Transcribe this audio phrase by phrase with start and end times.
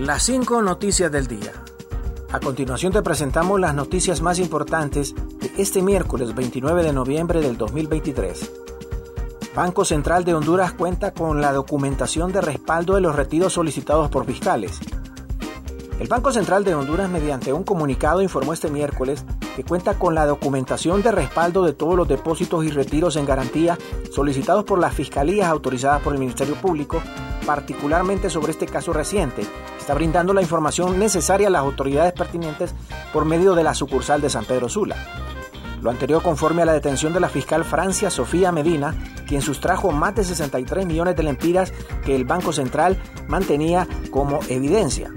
[0.00, 1.52] Las cinco noticias del día.
[2.32, 7.58] A continuación te presentamos las noticias más importantes de este miércoles 29 de noviembre del
[7.58, 8.50] 2023.
[9.54, 14.24] Banco Central de Honduras cuenta con la documentación de respaldo de los retiros solicitados por
[14.24, 14.80] fiscales.
[15.98, 19.22] El Banco Central de Honduras, mediante un comunicado, informó este miércoles
[19.54, 23.76] que cuenta con la documentación de respaldo de todos los depósitos y retiros en garantía
[24.10, 27.02] solicitados por las fiscalías autorizadas por el Ministerio Público,
[27.44, 29.42] particularmente sobre este caso reciente.
[29.94, 32.74] Brindando la información necesaria a las autoridades pertinentes
[33.12, 34.96] por medio de la sucursal de San Pedro Sula.
[35.82, 38.94] Lo anterior conforme a la detención de la fiscal Francia Sofía Medina,
[39.26, 41.72] quien sustrajo más de 63 millones de lempiras
[42.04, 45.10] que el Banco Central mantenía como evidencia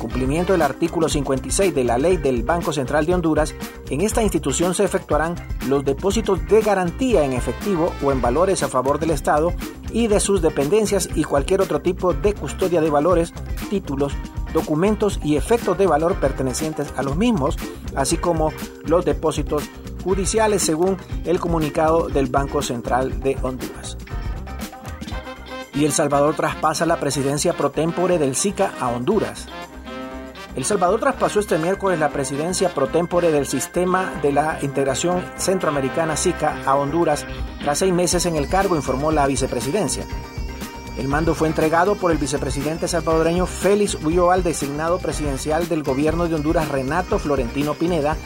[0.00, 3.54] cumplimiento del artículo 56 de la ley del Banco Central de Honduras,
[3.90, 5.36] en esta institución se efectuarán
[5.68, 9.52] los depósitos de garantía en efectivo o en valores a favor del Estado
[9.92, 13.32] y de sus dependencias y cualquier otro tipo de custodia de valores,
[13.68, 14.12] títulos,
[14.52, 17.56] documentos y efectos de valor pertenecientes a los mismos,
[17.94, 18.52] así como
[18.84, 19.64] los depósitos
[20.02, 23.96] judiciales según el comunicado del Banco Central de Honduras.
[25.74, 29.46] Y El Salvador traspasa la presidencia pro tempore del SICA a Honduras.
[30.56, 36.16] El Salvador traspasó este miércoles la presidencia pro tempore del sistema de la integración centroamericana
[36.16, 37.24] SICA a Honduras
[37.62, 40.04] tras seis meses en el cargo, informó la vicepresidencia.
[40.98, 46.26] El mando fue entregado por el vicepresidente salvadoreño Félix Ulloa al designado presidencial del gobierno
[46.26, 48.16] de Honduras Renato Florentino Pineda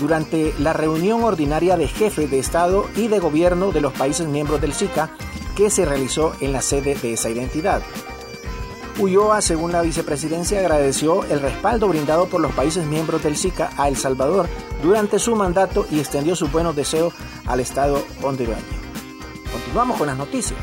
[0.00, 4.60] durante la reunión ordinaria de jefes de Estado y de gobierno de los países miembros
[4.60, 5.10] del SICA
[5.54, 7.82] que se realizó en la sede de esa identidad.
[8.98, 13.88] Ulloa, según la vicepresidencia, agradeció el respaldo brindado por los países miembros del SICA a
[13.88, 14.48] El Salvador
[14.82, 17.12] durante su mandato y extendió sus buenos deseos
[17.46, 18.62] al Estado hondureño.
[19.50, 20.60] Continuamos con las noticias.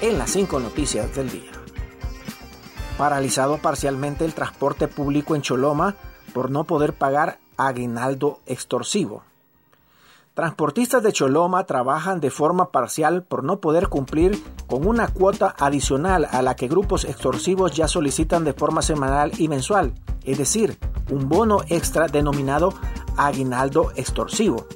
[0.00, 1.50] En las cinco noticias del día.
[2.96, 5.96] Paralizado parcialmente el transporte público en Choloma
[6.32, 9.24] por no poder pagar aguinaldo extorsivo.
[10.36, 16.28] Transportistas de Choloma trabajan de forma parcial por no poder cumplir con una cuota adicional
[16.30, 19.94] a la que grupos extorsivos ya solicitan de forma semanal y mensual,
[20.24, 20.78] es decir,
[21.10, 22.74] un bono extra denominado
[23.16, 24.66] aguinaldo extorsivo.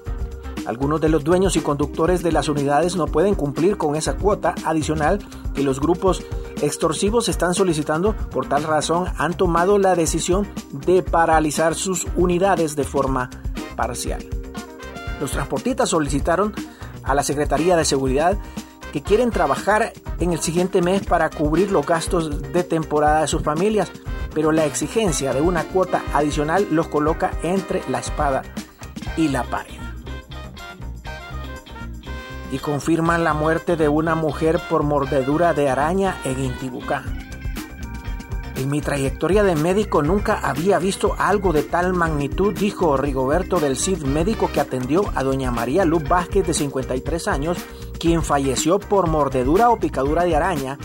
[0.65, 4.55] Algunos de los dueños y conductores de las unidades no pueden cumplir con esa cuota
[4.65, 5.19] adicional
[5.55, 6.25] que los grupos
[6.63, 10.49] extorsivos están solicitando, por tal razón han tomado la decisión
[10.87, 13.29] de paralizar sus unidades de forma
[13.77, 14.40] parcial.
[15.21, 16.55] Los transportistas solicitaron
[17.05, 18.39] a la Secretaría de Seguridad
[18.93, 23.43] que quieren trabajar en el siguiente mes para cubrir los gastos de temporada de sus
[23.43, 23.93] familias,
[24.35, 28.43] pero la exigencia de una cuota adicional los coloca entre la espada
[29.17, 29.75] y la pared.
[32.51, 37.05] Y confirman la muerte de una mujer por mordedura de araña en Intibucá.
[38.61, 43.79] En mi trayectoria de médico nunca había visto algo de tal magnitud, dijo Rigoberto del
[43.79, 47.57] Cid, médico que atendió a doña María Luz Vázquez de 53 años,
[47.99, 50.77] quien falleció por mordedura o picadura de araña.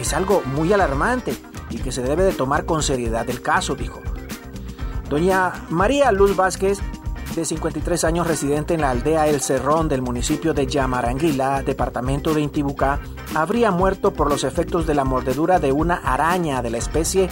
[0.00, 1.34] Es algo muy alarmante
[1.70, 4.00] y que se debe de tomar con seriedad el caso, dijo.
[5.10, 6.78] Doña María Luz Vázquez
[7.34, 12.40] de 53 años residente en la aldea El Cerrón del municipio de Yamaranguila, departamento de
[12.40, 13.00] Intibucá,
[13.34, 17.28] habría muerto por los efectos de la mordedura de una araña de la especie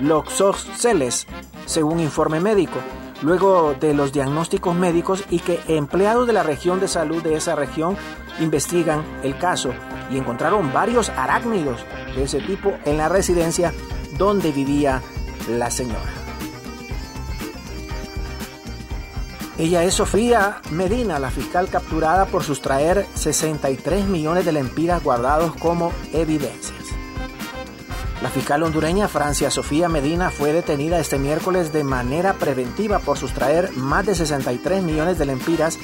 [0.00, 1.26] Loxoceles,
[1.66, 2.78] según informe médico,
[3.22, 7.54] luego de los diagnósticos médicos y que empleados de la región de salud de esa
[7.54, 7.96] región
[8.40, 9.72] investigan el caso
[10.10, 11.84] y encontraron varios arácnidos
[12.16, 13.72] de ese tipo en la residencia
[14.16, 15.02] donde vivía
[15.48, 16.23] la señora.
[19.56, 25.92] Ella es Sofía Medina, la fiscal capturada por sustraer 63 millones de lempiras guardados como
[26.12, 26.74] evidencias.
[28.20, 33.70] La fiscal hondureña Francia Sofía Medina fue detenida este miércoles de manera preventiva por sustraer
[33.76, 35.78] más de 63 millones de lempiras,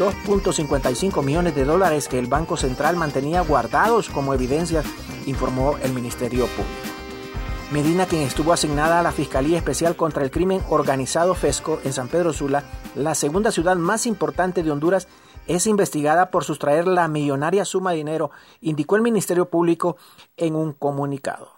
[0.00, 4.84] 2.55 millones de dólares que el Banco Central mantenía guardados como evidencias,
[5.26, 6.87] informó el Ministerio Público.
[7.70, 12.08] Medina, quien estuvo asignada a la Fiscalía Especial contra el Crimen Organizado FESCO en San
[12.08, 15.06] Pedro Sula, la segunda ciudad más importante de Honduras,
[15.46, 18.30] es investigada por sustraer la millonaria suma de dinero,
[18.62, 19.98] indicó el Ministerio Público
[20.38, 21.50] en un comunicado.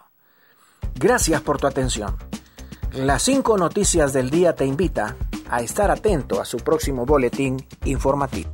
[0.95, 2.17] Gracias por tu atención.
[2.91, 5.15] Las cinco noticias del día te invita
[5.49, 8.51] a estar atento a su próximo boletín informativo.